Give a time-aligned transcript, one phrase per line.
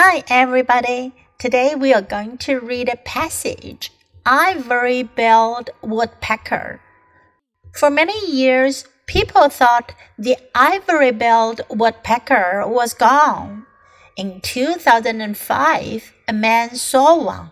[0.00, 1.12] Hi, everybody.
[1.40, 3.90] Today we are going to read a passage
[4.24, 6.80] Ivory billed woodpecker.
[7.74, 13.66] For many years, people thought the ivory billed woodpecker was gone.
[14.16, 17.50] In 2005, a man saw one.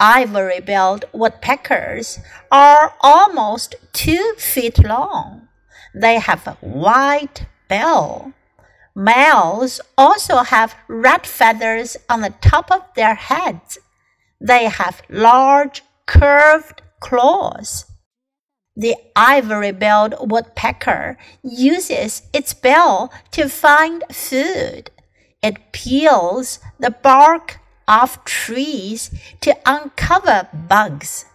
[0.00, 2.18] Ivory billed woodpeckers
[2.50, 5.46] are almost two feet long.
[5.94, 8.34] They have a white bill.
[8.94, 13.78] Males also have red feathers on the top of their heads.
[14.40, 17.86] They have large, curved claws.
[18.76, 24.90] The ivory billed woodpecker uses its bill to find food.
[25.42, 31.26] It peels the bark off trees to uncover bugs.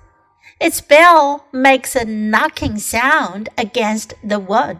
[0.59, 4.79] Its bill makes a knocking sound against the wood.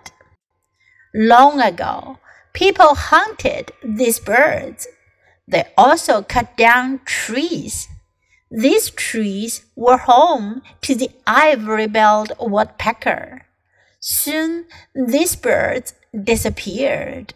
[1.13, 2.17] Long ago,
[2.53, 4.87] people hunted these birds.
[5.47, 7.87] They also cut down trees.
[8.51, 13.45] These trees were home to the ivory billed woodpecker.
[13.99, 17.33] Soon these birds disappeared.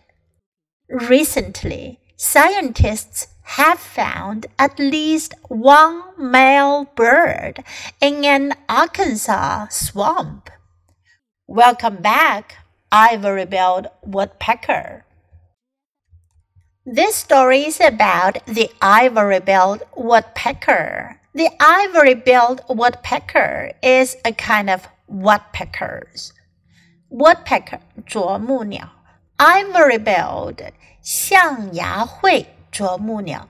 [0.89, 7.63] Recently, scientists have found at least one male bird
[7.99, 10.49] in an Arkansas swamp.
[11.47, 15.04] Welcome back, ivory billed woodpecker.
[16.84, 21.20] This story is about the ivory billed woodpecker.
[21.34, 26.32] The ivory billed woodpecker is a kind of woodpeckers.
[27.10, 28.88] Woodpecker 啄木鸟，
[29.36, 30.72] ivory billed
[31.02, 33.48] 象牙喙啄木鸟。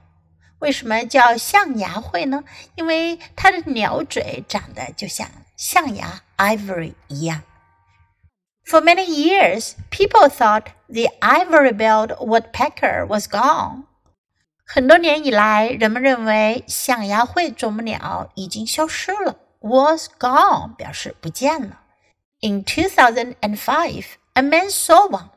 [0.58, 2.42] 为什么叫象牙喙呢？
[2.75, 7.42] 因为它的鸟嘴长得就像象牙 ivory 一样。
[8.64, 13.84] for many years, people thought the ivory-billed woodpecker was gone.
[14.67, 19.36] 很多年以来，人们认为象牙喙啄木鸟已经消失了。
[19.61, 21.81] Was gone 表示不见了。
[22.41, 24.04] In 2005,
[24.34, 25.31] a man saw one.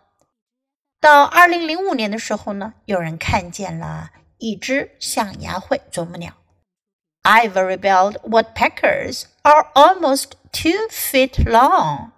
[1.00, 6.34] 到二零零五年的时候呢，有人看见了一只象牙喙啄木鸟。
[7.23, 12.12] Ivory-billed woodpeckers are almost two feet long.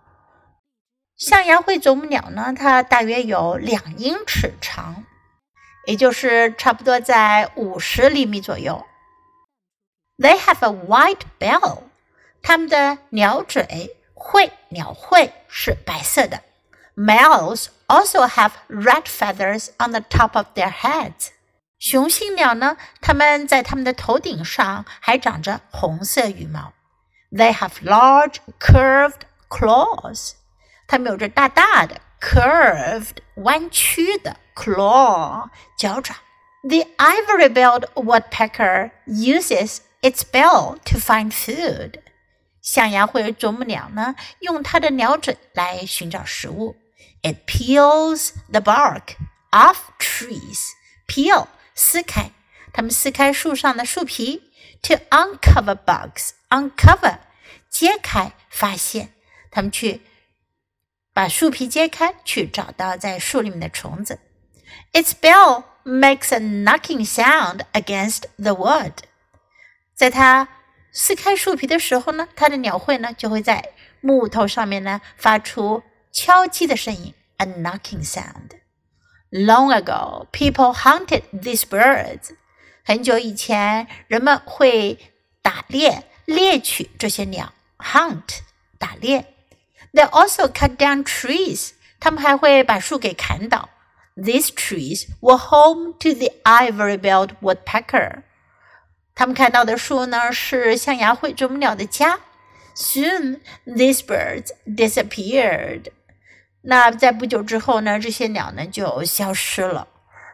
[1.18, 5.04] 象牙喙啄木鸟呢，它大约有两英尺长，
[5.84, 8.86] 也就是差不多在五十厘米左右。
[10.16, 11.82] They have a white bill，
[12.40, 16.42] 它们的鸟嘴喙鸟喙是白色的。
[16.94, 21.30] Males also have red feathers on the top of their heads。
[21.80, 26.72] 雄性鸟呢，它们在它们的头顶上还长着红色羽毛。
[27.32, 30.34] They have large curved claws。
[30.87, 36.15] 它们有着大大的 curved 弯曲的 claw 脚爪。
[36.63, 41.99] The ivory-billed woodpecker uses its bill to find food.
[42.61, 46.77] 象牙喙啄木鸟呢，用它的鸟嘴来寻找食物。
[47.21, 49.15] It peels the bark
[49.51, 50.69] off trees.
[51.07, 52.31] Peel 撕开，
[52.71, 54.49] 它们撕开树上的树皮。
[54.83, 56.31] To uncover bugs.
[56.49, 57.19] Uncover
[57.69, 59.13] 揭开，发现。
[59.49, 60.01] 它们去
[61.18, 64.20] 把树皮揭开，去找到在树里面的虫子。
[64.92, 68.92] Its bill makes a knocking sound against the wood。
[69.96, 70.46] 在它
[70.92, 73.70] 撕开树皮的时候呢，它的鸟喙呢就会在
[74.00, 78.50] 木头上面呢发出敲击的声音，a knocking sound。
[79.32, 82.36] Long ago, people hunted these birds。
[82.84, 85.12] 很久以前，人们会
[85.42, 88.38] 打猎，猎取这些鸟，hunt
[88.78, 89.34] 打猎。
[89.93, 91.71] They also cut down trees.
[91.99, 93.69] 他们还会把树给砍倒。
[94.15, 98.23] These trees were home to the ivory-billed woodpecker.
[99.15, 102.19] 他们看到的树呢，是象牙喙啄木鸟的家。
[102.75, 105.91] Soon these birds disappeared.
[106.63, 109.87] 那在不久之后呢，这些鸟呢就消失了。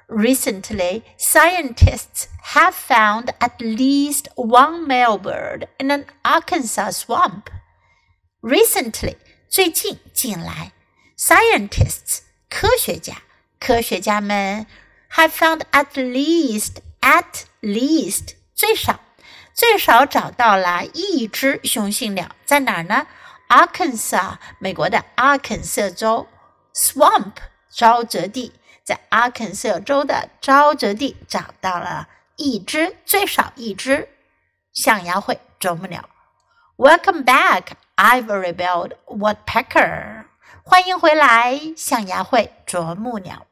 [0.08, 7.44] Recently, scientists have found at least one male bird in an Arkansas swamp.
[8.42, 9.18] Recently
[9.55, 10.73] 最近近来
[11.17, 13.23] ，scientists 科学家
[13.61, 14.67] 科学家们
[15.13, 18.99] have found at least at least 最少
[19.53, 23.07] 最少找到了一只雄性鸟，在哪儿呢
[23.49, 26.27] ？Arkansas 美国的阿肯色州
[26.75, 27.35] swamp
[27.73, 34.09] 沼泽地，在阿肯色州的沼泽地找到了一只最少一只
[34.73, 36.09] 象牙喙啄木鸟。
[36.77, 37.67] Welcome back.
[37.97, 40.25] Ivory-billed woodpecker，
[40.65, 43.47] 欢迎回来，象牙喙啄木鸟。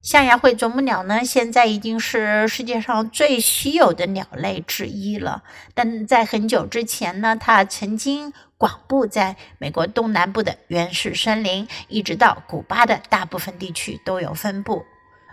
[0.00, 5.44] 象牙喙啄木鸟呢，现在已经是世界上最稀有的鸟类之一了。
[5.74, 14.84] 但在很久之前呢，它曾经广布在美国东南部的原始森林，一直到古巴的大部分地区都有分布。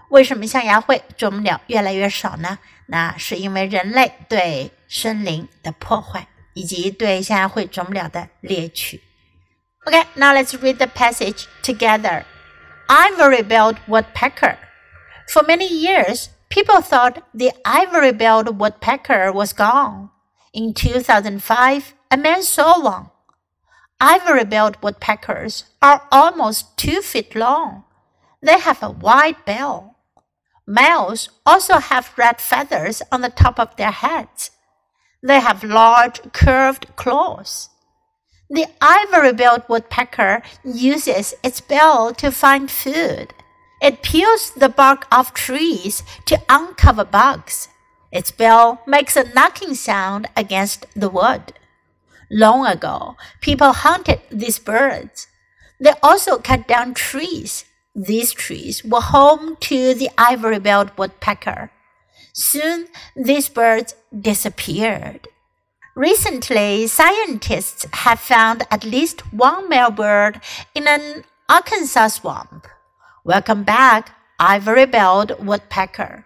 [0.10, 2.60] 为什么象牙喙啄木鸟越来越少呢？
[2.86, 9.01] 那是因为人类对森林的破坏，以及对象牙喙啄木鸟的猎取。
[9.85, 12.25] Okay, now let's read the passage together.
[12.89, 14.57] Ivory-billed woodpecker.
[15.29, 20.11] For many years, people thought the ivory-billed woodpecker was gone.
[20.53, 23.11] In 2005, a man saw one.
[24.01, 27.85] Ivory-billed woodpeckers are almost two feet long.
[28.43, 29.97] They have a wide bill.
[30.67, 34.51] Males also have red feathers on the top of their heads.
[35.22, 37.70] They have large curved claws.
[38.50, 43.34] The ivory-billed woodpecker uses its bill to find food.
[43.82, 47.68] It peels the bark off trees to uncover bugs.
[48.12, 51.54] Its bill makes a knocking sound against the wood.
[52.32, 55.28] Long ago, people hunted these birds.
[55.80, 57.66] They also cut down trees.
[57.96, 61.72] These trees were home to the ivory-billed woodpecker.
[62.34, 65.28] Soon, these birds disappeared.
[65.96, 70.40] Recently, scientists have found at least one male bird
[70.74, 72.68] in an Arkansas swamp.
[73.24, 76.26] Welcome back, ivory billed woodpecker.